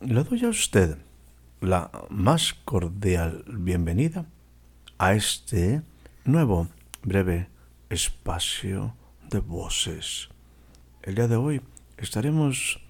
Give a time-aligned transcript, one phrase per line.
[0.00, 0.98] Le doy a usted
[1.60, 4.26] la más cordial bienvenida
[4.98, 5.82] a este
[6.24, 6.68] nuevo
[7.02, 7.48] breve
[7.88, 8.94] espacio
[9.30, 10.28] de voces.
[11.02, 11.62] El día de hoy
[11.96, 12.80] estaremos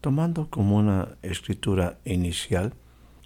[0.00, 2.72] tomando como una escritura inicial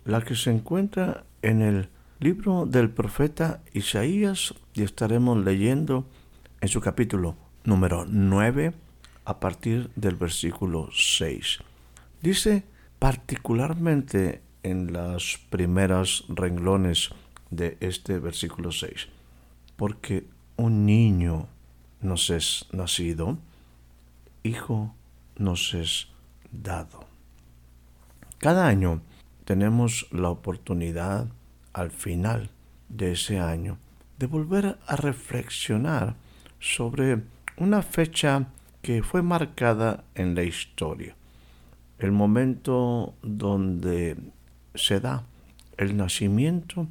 [0.04, 1.90] la que se encuentra en el
[2.20, 6.08] libro del profeta Isaías y estaremos leyendo
[6.62, 8.72] en su capítulo número 9
[9.26, 11.58] a partir del versículo 6.
[12.22, 12.64] Dice
[12.98, 17.10] particularmente en las primeras renglones
[17.50, 19.08] de este versículo 6,
[19.76, 21.48] porque un niño
[22.00, 23.38] nos es nacido,
[24.42, 24.94] hijo
[25.36, 26.08] nos es
[26.50, 27.04] dado.
[28.38, 29.02] Cada año
[29.44, 31.28] tenemos la oportunidad
[31.72, 32.50] al final
[32.88, 33.78] de ese año
[34.18, 36.14] de volver a reflexionar
[36.58, 37.22] sobre
[37.56, 38.48] una fecha
[38.80, 41.16] que fue marcada en la historia
[41.98, 44.16] el momento donde
[44.74, 45.24] se da
[45.76, 46.86] el nacimiento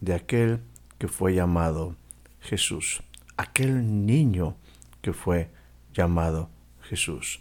[0.00, 0.60] de aquel
[0.98, 1.96] que fue llamado
[2.40, 3.02] Jesús,
[3.36, 4.56] aquel niño
[5.02, 5.50] que fue
[5.94, 6.48] llamado
[6.82, 7.40] Jesús.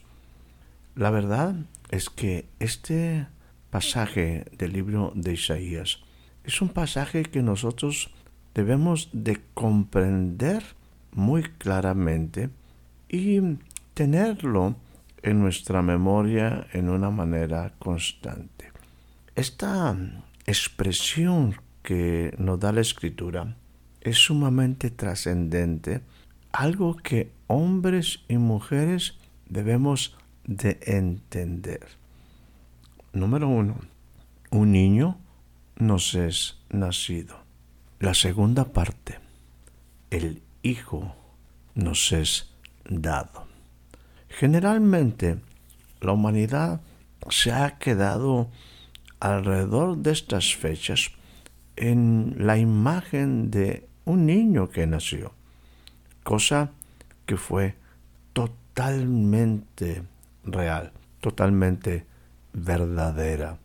[0.95, 1.55] La verdad
[1.89, 3.27] es que este
[3.69, 5.99] pasaje del libro de Isaías
[6.43, 8.09] es un pasaje que nosotros
[8.53, 10.63] debemos de comprender
[11.11, 12.49] muy claramente
[13.09, 13.39] y
[13.93, 14.75] tenerlo
[15.23, 18.71] en nuestra memoria en una manera constante.
[19.35, 19.95] Esta
[20.45, 23.55] expresión que nos da la escritura
[24.01, 26.01] es sumamente trascendente,
[26.51, 29.17] algo que hombres y mujeres
[29.49, 31.87] debemos de entender.
[33.13, 33.77] Número uno,
[34.51, 35.17] un niño
[35.77, 37.37] nos es nacido.
[37.99, 39.19] La segunda parte,
[40.09, 41.15] el hijo
[41.75, 42.53] nos es
[42.89, 43.46] dado.
[44.37, 45.39] Generalmente
[45.99, 46.81] la humanidad
[47.27, 48.51] se ha quedado
[49.19, 51.09] alrededor de estas fechas
[51.75, 55.33] en la imagen de un niño que nació,
[56.21, 56.69] cosa
[57.25, 57.73] que fue
[58.33, 60.03] totalmente
[60.43, 62.05] real, totalmente
[62.53, 63.57] verdadera.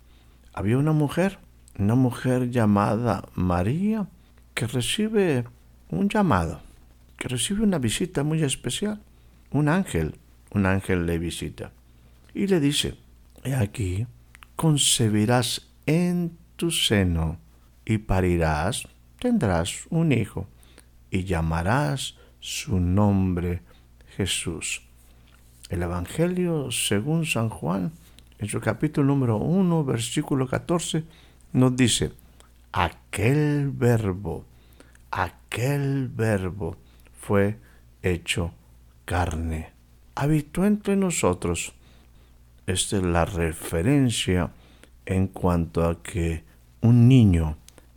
[0.54, 1.38] Había una mujer,
[1.78, 4.08] una mujer llamada María,
[4.54, 5.44] que recibe
[5.90, 6.62] un llamado,
[7.18, 9.02] que recibe una visita muy especial,
[9.50, 10.16] un ángel
[10.52, 11.72] un ángel le visita
[12.34, 12.94] y le dice,
[13.44, 14.06] he aquí,
[14.56, 17.38] concebirás en tu seno
[17.84, 20.46] y parirás, tendrás un hijo
[21.10, 23.62] y llamarás su nombre
[24.16, 24.82] Jesús.
[25.68, 27.92] El Evangelio según San Juan,
[28.38, 31.04] en su capítulo número 1, versículo 14,
[31.52, 32.12] nos dice,
[32.72, 34.44] aquel verbo,
[35.10, 36.76] aquel verbo
[37.20, 37.58] fue
[38.02, 38.52] hecho
[39.04, 39.72] carne
[40.14, 41.72] habitó entre nosotros.
[42.66, 44.50] Esta es la referencia
[45.06, 46.44] en cuanto a que
[46.80, 47.56] un niño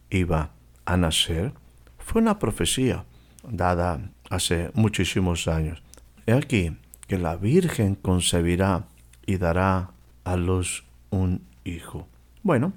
[0.10, 0.52] iba
[0.86, 1.54] a nacer.
[2.00, 3.06] Fue una profecía
[3.48, 4.00] dada
[4.30, 5.82] hace muchísimos años.
[6.26, 6.76] He aquí
[7.08, 8.88] que la Virgen concebirá
[9.26, 9.92] y dará
[10.24, 12.08] a luz un hijo.
[12.42, 12.74] Bueno,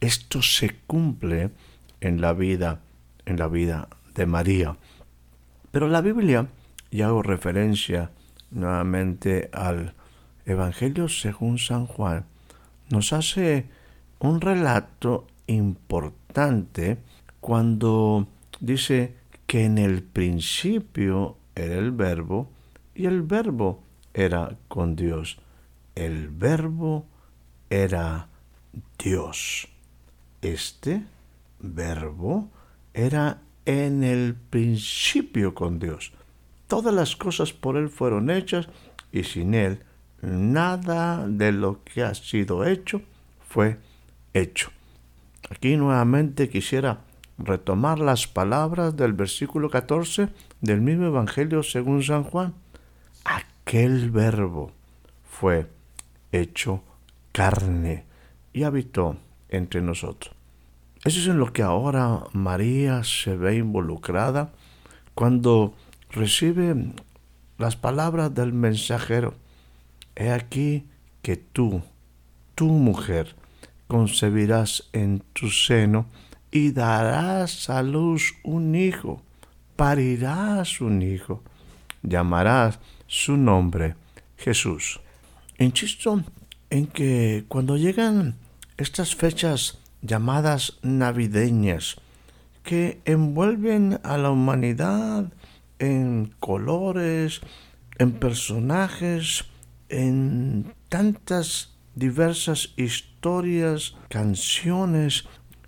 [0.00, 1.50] esto se cumple
[2.00, 2.80] en la vida,
[3.24, 4.76] en la vida de María.
[5.70, 6.48] Pero la Biblia,
[6.90, 8.10] y hago referencia
[8.52, 9.94] nuevamente al
[10.46, 12.26] Evangelio según San Juan,
[12.90, 13.66] nos hace
[14.18, 16.98] un relato importante
[17.40, 18.28] cuando
[18.60, 19.14] dice
[19.46, 22.50] que en el principio era el verbo
[22.94, 23.82] y el verbo
[24.14, 25.38] era con Dios.
[25.94, 27.06] El verbo
[27.70, 28.28] era
[28.98, 29.68] Dios.
[30.40, 31.04] Este
[31.58, 32.50] verbo
[32.94, 36.12] era en el principio con Dios.
[36.72, 38.66] Todas las cosas por Él fueron hechas
[39.12, 39.80] y sin Él
[40.22, 43.02] nada de lo que ha sido hecho
[43.46, 43.76] fue
[44.32, 44.70] hecho.
[45.50, 47.00] Aquí nuevamente quisiera
[47.36, 50.30] retomar las palabras del versículo 14
[50.62, 52.54] del mismo Evangelio según San Juan.
[53.26, 54.72] Aquel verbo
[55.30, 55.66] fue
[56.32, 56.82] hecho
[57.32, 58.06] carne
[58.54, 59.18] y habitó
[59.50, 60.34] entre nosotros.
[61.04, 64.52] Eso es en lo que ahora María se ve involucrada
[65.14, 65.74] cuando
[66.12, 66.74] recibe
[67.58, 69.34] las palabras del mensajero,
[70.14, 70.84] he aquí
[71.22, 71.82] que tú,
[72.54, 73.34] tu mujer,
[73.88, 76.06] concebirás en tu seno
[76.50, 79.22] y darás a luz un hijo,
[79.76, 81.42] parirás un hijo,
[82.02, 83.94] llamarás su nombre
[84.36, 85.00] Jesús.
[85.58, 86.22] Insisto
[86.70, 88.36] en que cuando llegan
[88.76, 91.96] estas fechas llamadas navideñas,
[92.64, 95.32] que envuelven a la humanidad
[95.82, 97.40] en colores,
[97.98, 99.44] en personajes,
[99.88, 105.24] en tantas diversas historias, canciones,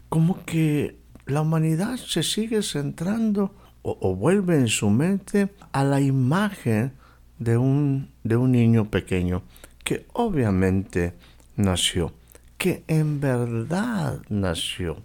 [0.08, 3.52] como que la humanidad se sigue centrando
[3.82, 6.92] o, vuelve en su mente a la imagen
[7.38, 9.42] de un, de un niño pequeño
[9.82, 11.14] que obviamente
[11.56, 12.14] nació,
[12.56, 15.02] que en verdad nació,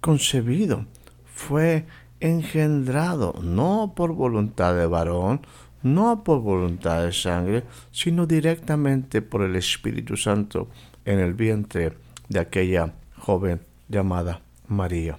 [0.00, 0.86] concebido,
[1.26, 1.86] fue
[2.24, 5.42] engendrado no por voluntad de varón,
[5.82, 10.68] no por voluntad de sangre, sino directamente por el Espíritu Santo
[11.04, 11.98] en el vientre
[12.30, 13.60] de aquella joven
[13.90, 15.18] llamada María.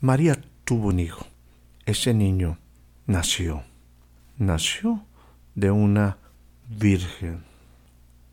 [0.00, 1.26] María tuvo un hijo.
[1.84, 2.58] Ese niño
[3.06, 3.64] nació.
[4.38, 5.02] Nació
[5.56, 6.18] de una
[6.68, 7.42] virgen.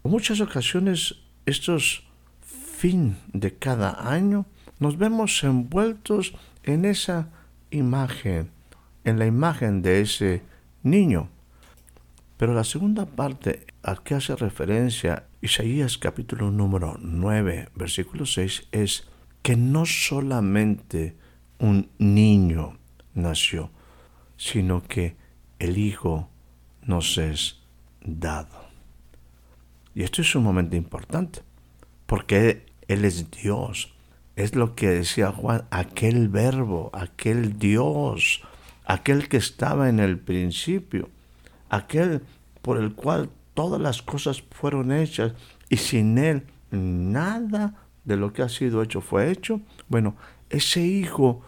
[0.04, 1.15] En muchas ocasiones,
[1.48, 2.04] estos
[2.42, 4.45] fin de cada año,
[4.77, 7.30] nos vemos envueltos en esa
[7.74, 8.52] imagen,
[9.04, 10.42] en la imagen de ese
[10.84, 11.30] niño.
[12.38, 19.08] Pero la segunda parte a que hace referencia Isaías capítulo número 9, versículo 6 es
[19.42, 21.16] que no solamente
[21.60, 22.78] un niño
[23.14, 23.72] nació,
[24.38, 25.16] sino que
[25.60, 26.30] el Hijo
[26.81, 27.62] nos es
[28.02, 28.64] dado.
[29.96, 31.42] Y esto es sumamente importante,
[32.06, 33.94] porque Él es Dios.
[34.36, 38.42] Es lo que decía Juan, aquel verbo, aquel Dios,
[38.86, 41.10] aquel que estaba en el principio,
[41.70, 42.24] aquel
[42.62, 45.34] por el cual todas las cosas fueron hechas
[45.70, 47.76] y sin Él nada
[48.06, 49.62] de lo que ha sido hecho fue hecho.
[49.88, 50.16] Bueno,
[50.50, 51.42] ese hijo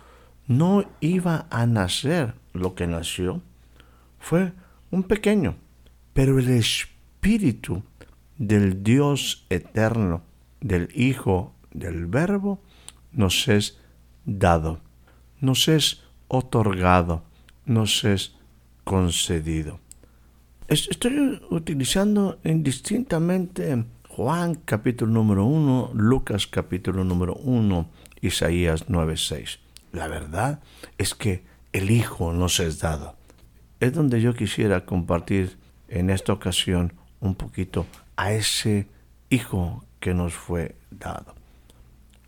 [0.48, 3.42] no iba a nacer lo que nació,
[4.20, 4.54] fue
[4.92, 5.56] un pequeño,
[6.14, 7.84] pero el espíritu
[8.38, 10.24] del Dios eterno,
[10.62, 12.62] del Hijo, del Verbo,
[13.16, 13.80] nos es
[14.26, 14.80] dado,
[15.40, 17.24] nos es otorgado,
[17.66, 18.36] nos es
[18.84, 19.80] concedido.
[20.68, 27.90] Estoy utilizando indistintamente Juan capítulo número 1, Lucas capítulo número 1,
[28.22, 29.60] Isaías 9:6.
[29.92, 30.60] La verdad
[30.98, 33.16] es que el Hijo nos es dado.
[33.80, 35.58] Es donde yo quisiera compartir
[35.88, 37.86] en esta ocasión un poquito
[38.16, 38.88] a ese
[39.30, 41.36] Hijo que nos fue dado.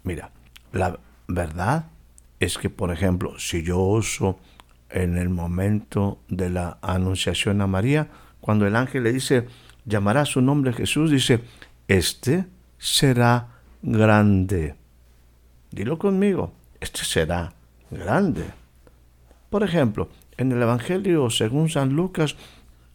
[0.03, 0.31] Mira,
[0.71, 1.87] la verdad
[2.39, 4.39] es que, por ejemplo, si yo uso
[4.89, 8.09] en el momento de la anunciación a María,
[8.41, 9.47] cuando el ángel le dice,
[9.85, 11.41] llamará su nombre Jesús, dice,
[11.87, 12.45] este
[12.77, 13.47] será
[13.81, 14.75] grande.
[15.71, 17.53] Dilo conmigo, este será
[17.91, 18.45] grande.
[19.49, 22.35] Por ejemplo, en el Evangelio según San Lucas,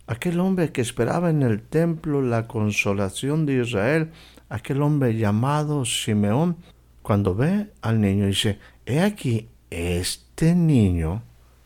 [0.07, 4.11] aquel hombre que esperaba en el templo la consolación de Israel,
[4.49, 6.57] aquel hombre llamado Simeón,
[7.03, 11.23] cuando ve al niño dice, he aquí, este niño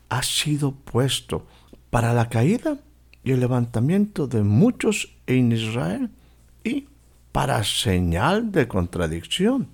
[0.09, 1.47] ha sido puesto
[1.91, 2.79] para la caída
[3.25, 6.11] y el levantamiento de muchos en Israel
[6.65, 6.89] y
[7.33, 9.69] para señal de contradicción,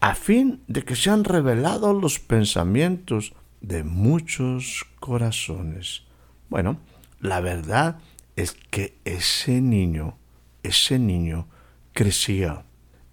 [0.00, 6.02] a fin de que sean revelados los pensamientos de muchos corazones.
[6.48, 6.78] Bueno,
[7.20, 7.98] la verdad
[8.36, 10.16] es que ese niño,
[10.62, 11.48] ese niño
[11.92, 12.64] crecía,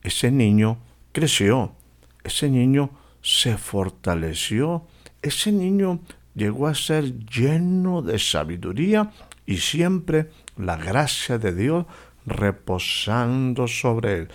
[0.03, 0.77] ese niño
[1.11, 1.73] creció,
[2.25, 2.89] ese niño
[3.21, 4.85] se fortaleció,
[5.21, 5.99] ese niño
[6.33, 9.11] llegó a ser lleno de sabiduría
[9.45, 11.85] y siempre la gracia de Dios
[12.25, 14.27] reposando sobre él.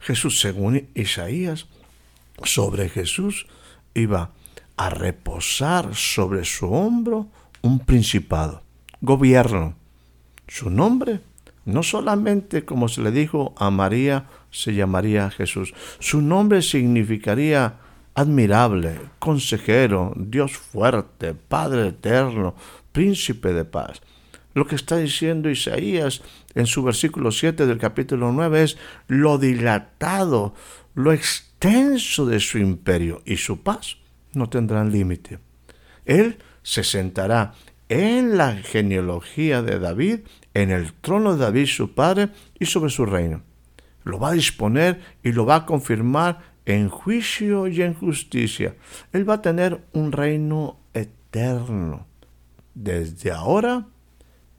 [0.00, 1.66] Jesús, según Isaías,
[2.44, 3.46] sobre Jesús
[3.94, 4.32] iba
[4.76, 7.28] a reposar sobre su hombro
[7.62, 8.62] un principado,
[9.00, 9.74] gobierno.
[10.46, 11.20] Su nombre,
[11.68, 15.74] no solamente como se le dijo a María, se llamaría Jesús.
[15.98, 17.74] Su nombre significaría
[18.14, 22.54] admirable, consejero, Dios fuerte, Padre eterno,
[22.90, 24.00] príncipe de paz.
[24.54, 26.22] Lo que está diciendo Isaías
[26.54, 30.54] en su versículo 7 del capítulo 9 es lo dilatado,
[30.94, 33.98] lo extenso de su imperio y su paz
[34.32, 35.38] no tendrán límite.
[36.06, 37.52] Él se sentará
[37.88, 40.20] en la genealogía de David,
[40.54, 42.28] en el trono de David su padre
[42.58, 43.42] y sobre su reino.
[44.04, 48.74] Lo va a disponer y lo va a confirmar en juicio y en justicia.
[49.12, 52.06] Él va a tener un reino eterno
[52.74, 53.86] desde ahora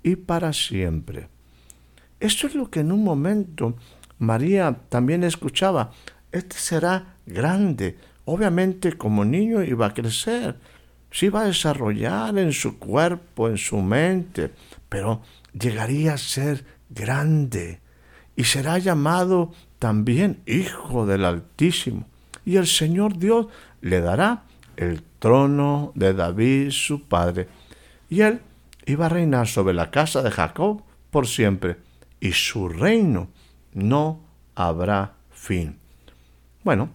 [0.04, 1.28] y para siempre.
[2.20, 3.76] Esto es lo que en un momento
[4.18, 5.92] María también escuchaba.
[6.32, 7.98] Este será grande.
[8.26, 10.58] Obviamente como niño iba a crecer,
[11.12, 14.52] se iba a desarrollar en su cuerpo, en su mente,
[14.88, 15.22] pero
[15.54, 17.80] llegaría a ser grande
[18.36, 22.06] y será llamado también Hijo del Altísimo.
[22.46, 23.48] Y el Señor Dios
[23.82, 24.44] le dará
[24.78, 27.48] el trono de David su padre.
[28.10, 28.40] Y él
[28.86, 31.78] iba a reinar sobre la casa de Jacob por siempre,
[32.20, 33.30] y su reino
[33.74, 34.22] no
[34.56, 35.78] habrá fin.
[36.64, 36.90] Bueno,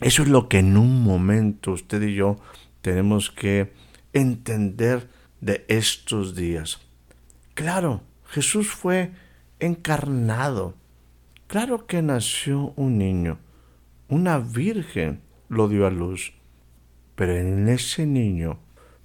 [0.00, 2.38] eso es lo que en un momento usted y yo
[2.80, 3.72] tenemos que
[4.12, 5.08] entender
[5.40, 6.80] de estos días.
[7.54, 9.12] Claro, Jesús fue
[9.60, 10.74] encarnado.
[11.46, 13.38] Claro que nació un niño.
[14.08, 16.34] Una virgen lo dio a luz.
[17.14, 18.58] Pero en ese niño,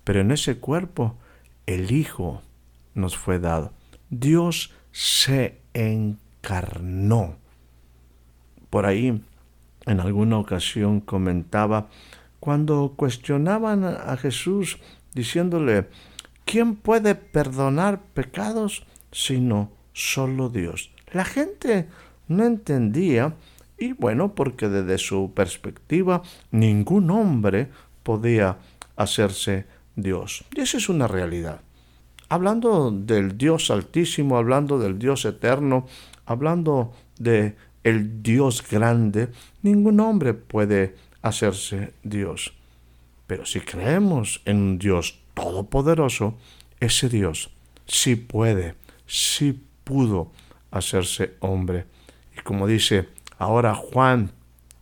[0.04, 1.18] pero en ese cuerpo,
[1.66, 2.44] el Hijo
[2.94, 3.74] nos fue dado.
[4.10, 7.38] Dios se encarnó.
[8.70, 9.24] Por ahí,
[9.86, 11.90] en alguna ocasión comentaba,
[12.44, 14.78] cuando cuestionaban a Jesús
[15.14, 15.88] diciéndole,
[16.44, 20.92] ¿quién puede perdonar pecados sino solo Dios?
[21.14, 21.88] La gente
[22.28, 23.36] no entendía
[23.78, 26.22] y bueno, porque desde su perspectiva
[26.52, 27.70] ningún hombre
[28.04, 28.58] podía
[28.98, 30.44] hacerse Dios.
[30.54, 31.62] Y esa es una realidad.
[32.28, 35.88] Hablando del Dios altísimo, hablando del Dios eterno,
[36.26, 39.30] hablando de el Dios grande,
[39.62, 42.54] ningún hombre puede hacerse Dios.
[43.26, 46.38] Pero si creemos en un Dios todopoderoso,
[46.80, 47.50] ese Dios
[47.88, 48.76] sí puede,
[49.08, 50.32] sí pudo
[50.70, 51.86] hacerse hombre.
[52.38, 54.32] Y como dice ahora Juan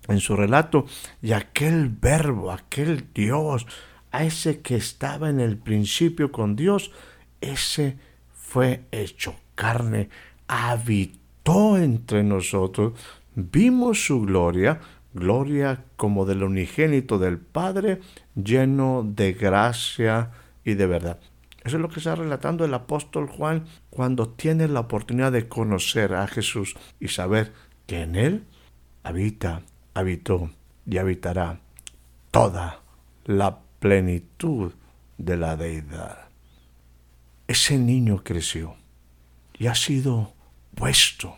[0.08, 0.86] en su relato,
[1.22, 3.66] y aquel verbo, aquel Dios,
[4.12, 6.92] a ese que estaba en el principio con Dios,
[7.40, 7.98] ese
[8.34, 10.10] fue hecho carne,
[10.48, 12.94] habitó entre nosotros,
[13.36, 14.82] vimos su gloria,
[15.14, 18.00] gloria como del unigénito del Padre,
[18.36, 20.32] lleno de gracia
[20.64, 21.20] y de verdad.
[21.64, 26.14] Eso es lo que está relatando el apóstol Juan cuando tiene la oportunidad de conocer
[26.16, 27.54] a Jesús y saber
[27.86, 28.46] que en Él
[29.04, 29.62] habita,
[29.94, 30.50] habitó
[30.86, 31.60] y habitará
[32.32, 32.82] toda
[33.26, 34.74] la plenitud
[35.18, 36.30] de la deidad.
[37.48, 38.76] Ese niño creció
[39.60, 40.34] y ha sido
[40.74, 41.38] puesto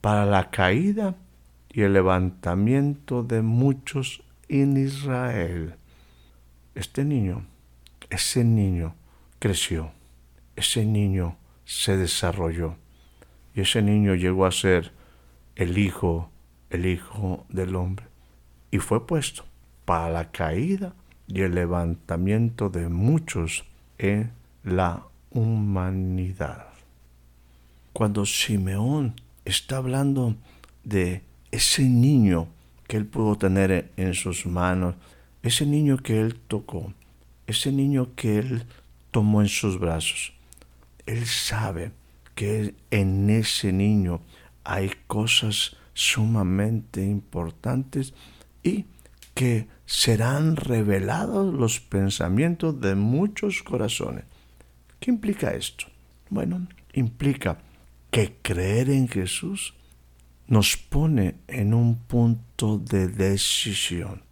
[0.00, 1.16] para la caída
[1.74, 5.74] y el levantamiento de muchos en Israel.
[6.76, 7.44] Este niño,
[8.10, 8.94] ese niño
[9.40, 9.90] creció,
[10.54, 12.76] ese niño se desarrolló
[13.56, 14.92] y ese niño llegó a ser
[15.56, 16.30] el hijo,
[16.70, 18.06] el hijo del hombre
[18.70, 19.44] y fue puesto
[19.84, 20.94] para la caída
[21.26, 23.64] y el levantamiento de muchos
[23.98, 24.30] en
[24.62, 26.68] la humanidad.
[27.92, 30.36] Cuando Simeón está hablando
[30.84, 31.22] de
[31.54, 32.48] ese niño
[32.88, 34.96] que él pudo tener en sus manos,
[35.44, 36.92] ese niño que él tocó,
[37.46, 38.66] ese niño que él
[39.12, 40.32] tomó en sus brazos.
[41.06, 41.92] Él sabe
[42.34, 44.20] que en ese niño
[44.64, 48.14] hay cosas sumamente importantes
[48.64, 48.86] y
[49.34, 54.24] que serán revelados los pensamientos de muchos corazones.
[54.98, 55.86] ¿Qué implica esto?
[56.30, 57.58] Bueno, implica
[58.10, 59.74] que creer en Jesús
[60.46, 64.22] nos pone en un punto de decisión.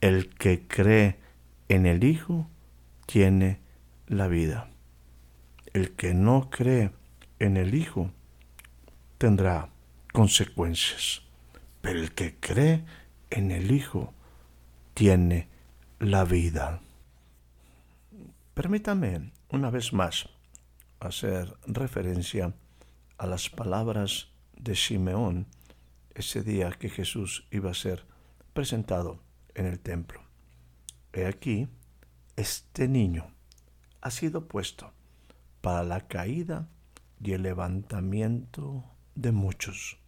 [0.00, 1.18] El que cree
[1.68, 2.48] en el Hijo
[3.06, 3.60] tiene
[4.06, 4.70] la vida.
[5.72, 6.90] El que no cree
[7.38, 8.10] en el Hijo
[9.18, 9.68] tendrá
[10.12, 11.22] consecuencias.
[11.80, 12.84] Pero el que cree
[13.30, 14.12] en el Hijo
[14.94, 15.48] tiene
[15.98, 16.80] la vida.
[18.54, 20.28] Permítame una vez más
[21.00, 22.54] hacer referencia
[23.18, 25.46] a las palabras de Simeón
[26.14, 28.04] ese día que Jesús iba a ser
[28.52, 29.20] presentado
[29.54, 30.20] en el templo.
[31.12, 31.68] He aquí,
[32.36, 33.26] este niño
[34.00, 34.92] ha sido puesto
[35.60, 36.68] para la caída
[37.22, 38.84] y el levantamiento
[39.14, 39.98] de muchos.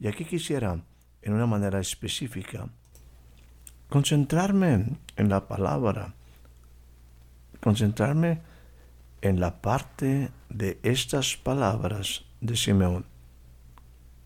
[0.00, 0.82] Y aquí quisiera,
[1.22, 2.68] en una manera específica,
[3.88, 6.14] concentrarme en la palabra,
[7.60, 8.42] concentrarme
[9.22, 13.06] en la parte de estas palabras de Simeón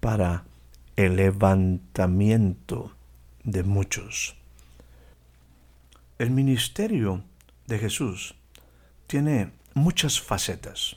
[0.00, 0.44] para
[0.96, 2.92] el levantamiento
[3.44, 4.36] de muchos.
[6.18, 7.22] El ministerio
[7.66, 8.34] de Jesús
[9.06, 10.96] tiene muchas facetas.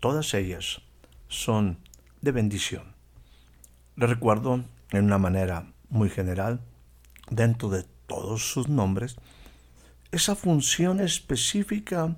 [0.00, 0.82] Todas ellas
[1.28, 1.78] son
[2.20, 2.94] de bendición.
[3.96, 6.60] Le recuerdo en una manera muy general,
[7.30, 9.16] dentro de todos sus nombres,
[10.12, 12.16] esa función específica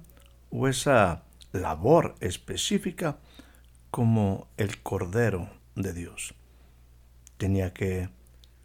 [0.51, 3.19] o esa labor específica
[3.97, 6.35] como el Cordero de Dios.
[7.39, 8.11] Tenía que,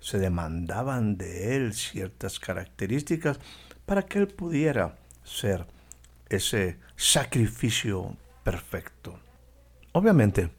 [0.02, 3.40] se demandaban de él ciertas características
[3.86, 5.68] para que él pudiera ser
[6.28, 9.22] ese sacrificio perfecto.
[9.94, 10.50] Obviamente,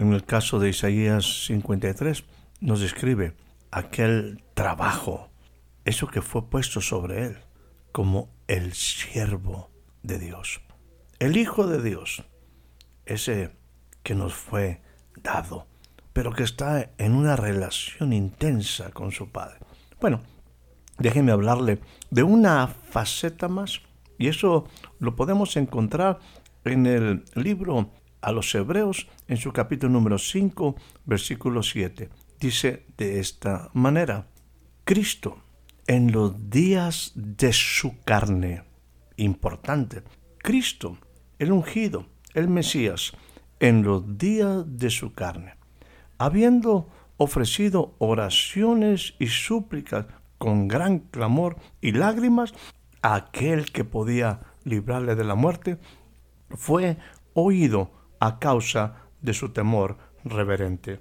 [0.00, 2.24] en el caso de Isaías 53,
[2.62, 3.32] nos describe
[3.70, 5.30] aquel trabajo,
[5.84, 7.38] eso que fue puesto sobre él,
[7.92, 9.70] como el siervo
[10.02, 10.62] de Dios,
[11.20, 12.24] el Hijo de Dios,
[13.04, 13.52] ese
[14.06, 14.80] que nos fue
[15.20, 15.66] dado,
[16.12, 19.58] pero que está en una relación intensa con su Padre.
[20.00, 20.20] Bueno,
[20.96, 23.80] déjenme hablarle de una faceta más,
[24.16, 24.68] y eso
[25.00, 26.20] lo podemos encontrar
[26.64, 32.08] en el libro a los Hebreos en su capítulo número 5, versículo 7.
[32.38, 34.28] Dice de esta manera,
[34.84, 35.42] Cristo
[35.88, 38.62] en los días de su carne.
[39.16, 40.04] Importante.
[40.38, 40.96] Cristo,
[41.40, 43.12] el ungido, el Mesías,
[43.60, 45.54] en los días de su carne,
[46.18, 50.06] habiendo ofrecido oraciones y súplicas
[50.38, 52.54] con gran clamor y lágrimas
[53.02, 55.78] a aquel que podía librarle de la muerte,
[56.50, 56.98] fue
[57.34, 61.00] oído a causa de su temor reverente.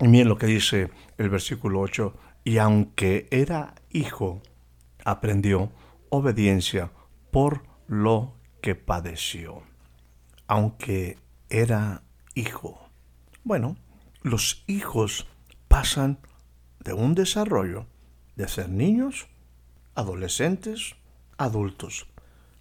[0.00, 2.14] Y miren lo que dice el versículo 8,
[2.44, 4.42] y aunque era hijo,
[5.04, 5.72] aprendió
[6.10, 6.90] obediencia
[7.30, 9.62] por lo que padeció.
[10.46, 11.18] Aunque
[11.60, 12.02] era
[12.34, 12.88] hijo.
[13.44, 13.76] Bueno,
[14.22, 15.28] los hijos
[15.68, 16.18] pasan
[16.80, 17.86] de un desarrollo
[18.34, 19.28] de ser niños,
[19.94, 20.96] adolescentes,
[21.38, 22.08] adultos.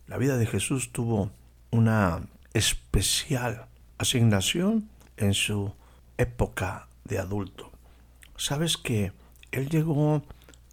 [0.06, 1.32] La vida de Jesús tuvo
[1.72, 3.66] una especial
[3.98, 5.74] asignación en su
[6.20, 7.72] época de adulto.
[8.38, 9.12] ¿Sabes que
[9.52, 10.22] él llegó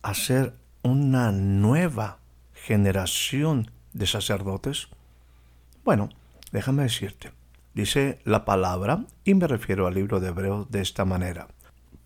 [0.02, 2.18] a ser una nueva
[2.52, 4.88] generación de sacerdotes?
[5.84, 6.10] Bueno,
[6.52, 7.32] déjame decirte,
[7.74, 11.48] dice la palabra, y me refiero al libro de Hebreos de esta manera,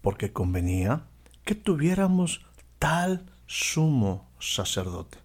[0.00, 1.04] porque convenía
[1.44, 2.44] que tuviéramos
[2.78, 5.18] tal sumo sacerdote.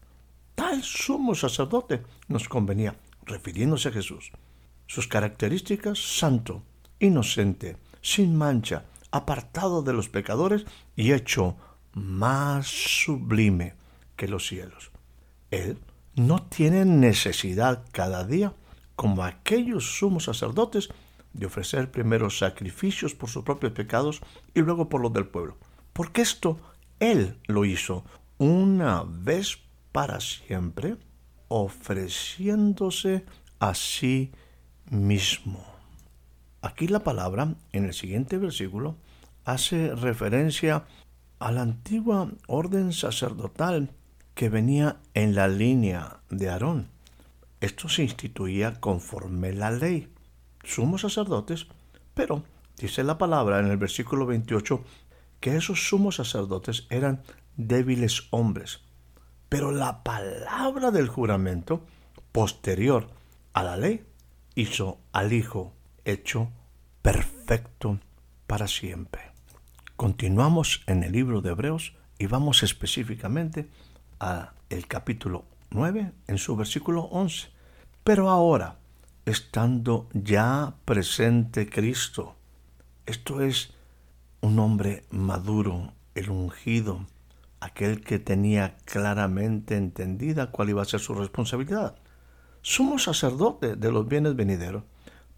[0.55, 4.31] Tal sumo sacerdote nos convenía, refiriéndose a Jesús.
[4.87, 6.63] Sus características, santo,
[6.99, 11.55] inocente, sin mancha, apartado de los pecadores y hecho
[11.93, 13.73] más sublime
[14.15, 14.91] que los cielos.
[15.51, 15.79] Él
[16.15, 18.53] no tiene necesidad cada día,
[18.99, 20.89] como aquellos sumos sacerdotes,
[21.31, 24.19] de ofrecer primero sacrificios por sus propios pecados
[24.53, 25.55] y luego por los del pueblo.
[25.93, 26.59] Porque esto
[26.99, 28.03] Él lo hizo
[28.39, 29.59] una vez
[29.93, 30.97] para siempre,
[31.47, 33.23] ofreciéndose
[33.59, 34.33] a sí
[34.89, 35.63] mismo.
[36.61, 38.97] Aquí la palabra, en el siguiente versículo,
[39.45, 40.83] hace referencia
[41.39, 43.91] a la antigua orden sacerdotal
[44.35, 46.98] que venía en la línea de Aarón.
[47.61, 50.13] Esto se instituía conforme la ley.
[50.63, 51.67] Sumos sacerdotes,
[52.13, 52.43] pero
[52.77, 54.83] dice la palabra en el versículo 28
[55.39, 57.21] que esos sumos sacerdotes eran
[57.57, 58.81] débiles hombres.
[59.49, 61.85] Pero la palabra del juramento,
[62.31, 63.09] posterior
[63.53, 64.05] a la ley,
[64.55, 65.73] hizo al Hijo
[66.05, 66.49] hecho
[67.01, 67.99] perfecto
[68.47, 69.21] para siempre.
[69.95, 73.69] Continuamos en el libro de Hebreos y vamos específicamente
[74.19, 77.49] a el capítulo 9 en su versículo 11.
[78.03, 78.77] Pero ahora,
[79.25, 82.35] estando ya presente Cristo,
[83.05, 83.73] esto es
[84.41, 87.05] un hombre maduro, el ungido,
[87.59, 91.95] aquel que tenía claramente entendida cuál iba a ser su responsabilidad.
[92.61, 94.83] Somos sacerdotes de los bienes venideros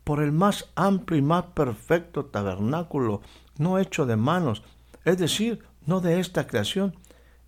[0.03, 3.21] por el más amplio y más perfecto tabernáculo,
[3.57, 4.63] no hecho de manos,
[5.05, 6.95] es decir, no de esta creación,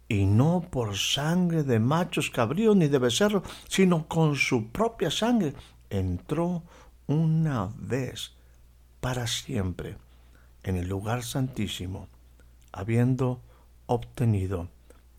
[0.07, 5.53] y no por sangre de machos cabríos ni de becerros, sino con su propia sangre,
[5.89, 6.63] entró
[7.07, 8.33] una vez
[8.99, 9.97] para siempre
[10.63, 12.07] en el lugar santísimo,
[12.71, 13.41] habiendo
[13.85, 14.69] obtenido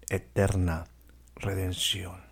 [0.09, 0.85] eterna
[1.37, 2.23] redención.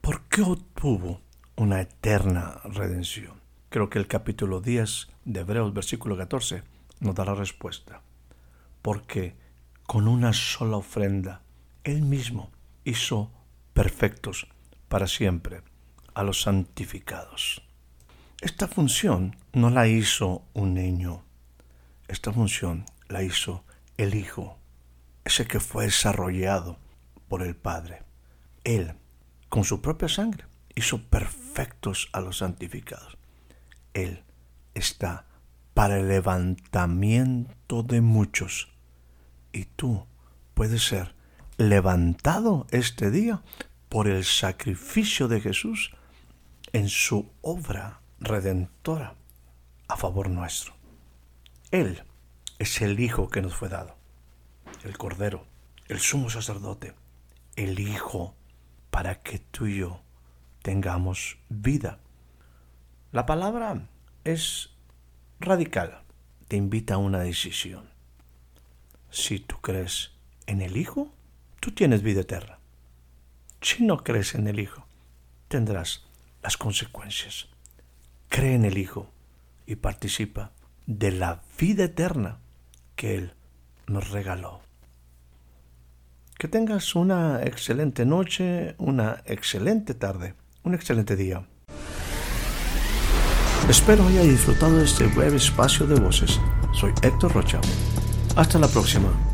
[0.00, 1.20] ¿Por qué obtuvo
[1.56, 3.40] una eterna redención?
[3.68, 6.62] Creo que el capítulo 10 de Hebreos, versículo 14,
[7.00, 8.02] nos da la respuesta.
[8.82, 9.36] Porque
[9.86, 11.42] con una sola ofrenda,
[11.84, 12.50] Él mismo
[12.84, 13.30] hizo
[13.72, 14.46] perfectos
[14.88, 15.62] para siempre
[16.12, 17.62] a los santificados.
[18.40, 21.24] Esta función no la hizo un niño.
[22.06, 23.64] Esta función la hizo
[23.96, 24.58] el Hijo,
[25.24, 26.78] ese que fue desarrollado
[27.28, 28.02] por el Padre.
[28.64, 28.94] Él,
[29.48, 33.16] con su propia sangre, hizo perfectos a los santificados.
[33.94, 34.24] Él
[34.74, 35.26] está
[35.72, 38.68] para el levantamiento de muchos.
[39.52, 40.06] Y tú
[40.54, 41.14] puedes ser
[41.60, 43.42] levantado este día
[43.90, 45.92] por el sacrificio de Jesús
[46.72, 49.14] en su obra redentora
[49.86, 50.74] a favor nuestro.
[51.70, 52.02] Él
[52.58, 53.94] es el Hijo que nos fue dado,
[54.84, 55.44] el Cordero,
[55.88, 56.94] el sumo sacerdote,
[57.56, 58.34] el Hijo,
[58.90, 60.00] para que tú y yo
[60.62, 61.98] tengamos vida.
[63.12, 63.86] La palabra
[64.24, 64.70] es
[65.40, 66.04] radical,
[66.48, 67.90] te invita a una decisión.
[69.10, 70.12] Si tú crees
[70.46, 71.12] en el Hijo,
[71.60, 72.58] tú tienes vida eterna.
[73.60, 74.86] Si no crees en el Hijo,
[75.48, 76.06] tendrás
[76.42, 77.48] las consecuencias.
[78.28, 79.10] Cree en el Hijo
[79.66, 80.52] y participa
[80.86, 82.38] de la vida eterna
[82.96, 83.34] que Él
[83.86, 84.62] nos regaló.
[86.38, 91.46] Que tengas una excelente noche, una excelente tarde, un excelente día.
[93.68, 96.40] Espero haya disfrutado de este breve espacio de voces.
[96.72, 97.60] Soy Héctor Rocha.
[98.36, 99.29] Hasta la próxima.